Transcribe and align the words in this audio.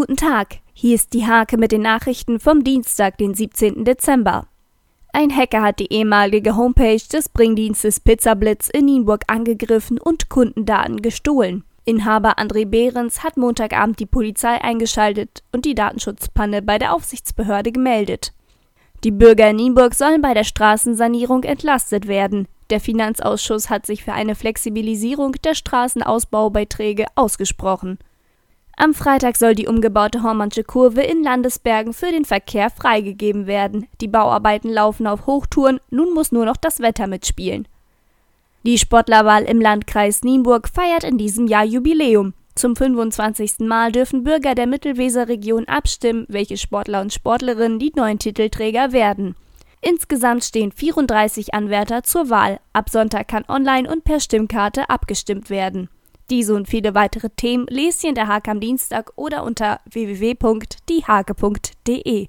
Guten 0.00 0.16
Tag, 0.16 0.60
hier 0.72 0.94
ist 0.94 1.12
die 1.12 1.26
Hake 1.26 1.58
mit 1.58 1.72
den 1.72 1.82
Nachrichten 1.82 2.40
vom 2.40 2.64
Dienstag, 2.64 3.18
den 3.18 3.34
17. 3.34 3.84
Dezember. 3.84 4.46
Ein 5.12 5.30
Hacker 5.30 5.60
hat 5.60 5.78
die 5.78 5.92
ehemalige 5.92 6.56
Homepage 6.56 7.02
des 7.12 7.28
Bringdienstes 7.28 8.00
Pizzablitz 8.00 8.70
in 8.70 8.86
Nienburg 8.86 9.24
angegriffen 9.26 10.00
und 10.00 10.30
Kundendaten 10.30 11.02
gestohlen. 11.02 11.64
Inhaber 11.84 12.38
André 12.38 12.64
Behrens 12.64 13.22
hat 13.22 13.36
Montagabend 13.36 14.00
die 14.00 14.06
Polizei 14.06 14.58
eingeschaltet 14.62 15.42
und 15.52 15.66
die 15.66 15.74
Datenschutzpanne 15.74 16.62
bei 16.62 16.78
der 16.78 16.94
Aufsichtsbehörde 16.94 17.70
gemeldet. 17.70 18.32
Die 19.04 19.10
Bürger 19.10 19.50
in 19.50 19.56
Nienburg 19.56 19.94
sollen 19.94 20.22
bei 20.22 20.32
der 20.32 20.44
Straßensanierung 20.44 21.42
entlastet 21.42 22.08
werden. 22.08 22.48
Der 22.70 22.80
Finanzausschuss 22.80 23.68
hat 23.68 23.84
sich 23.84 24.02
für 24.02 24.14
eine 24.14 24.34
Flexibilisierung 24.34 25.32
der 25.44 25.54
Straßenausbaubeiträge 25.54 27.04
ausgesprochen. 27.16 27.98
Am 28.82 28.94
Freitag 28.94 29.36
soll 29.36 29.54
die 29.54 29.66
umgebaute 29.66 30.22
Hormannsche 30.22 30.64
Kurve 30.64 31.02
in 31.02 31.22
Landesbergen 31.22 31.92
für 31.92 32.10
den 32.10 32.24
Verkehr 32.24 32.70
freigegeben 32.70 33.46
werden. 33.46 33.86
Die 34.00 34.08
Bauarbeiten 34.08 34.70
laufen 34.70 35.06
auf 35.06 35.26
Hochtouren, 35.26 35.80
nun 35.90 36.14
muss 36.14 36.32
nur 36.32 36.46
noch 36.46 36.56
das 36.56 36.80
Wetter 36.80 37.06
mitspielen. 37.06 37.68
Die 38.64 38.78
Sportlerwahl 38.78 39.42
im 39.42 39.60
Landkreis 39.60 40.22
Nienburg 40.22 40.66
feiert 40.66 41.04
in 41.04 41.18
diesem 41.18 41.46
Jahr 41.46 41.66
Jubiläum. 41.66 42.32
Zum 42.54 42.74
25. 42.74 43.58
Mal 43.58 43.92
dürfen 43.92 44.24
Bürger 44.24 44.54
der 44.54 44.66
Mittelweserregion 44.66 45.68
abstimmen, 45.68 46.24
welche 46.30 46.56
Sportler 46.56 47.02
und 47.02 47.12
Sportlerinnen 47.12 47.78
die 47.78 47.92
neuen 47.94 48.18
Titelträger 48.18 48.92
werden. 48.92 49.36
Insgesamt 49.82 50.42
stehen 50.42 50.72
34 50.72 51.52
Anwärter 51.52 52.02
zur 52.02 52.30
Wahl. 52.30 52.60
Ab 52.72 52.88
Sonntag 52.88 53.28
kann 53.28 53.44
online 53.46 53.92
und 53.92 54.04
per 54.04 54.20
Stimmkarte 54.20 54.88
abgestimmt 54.88 55.50
werden. 55.50 55.90
Diese 56.30 56.54
und 56.54 56.68
viele 56.68 56.94
weitere 56.94 57.28
Themen 57.30 57.66
lest 57.68 58.04
ihr 58.04 58.10
in 58.10 58.14
der 58.14 58.28
Hake 58.28 58.52
am 58.52 58.60
Dienstag 58.60 59.10
oder 59.16 59.42
unter 59.42 59.80
www.diehake.de. 59.90 62.28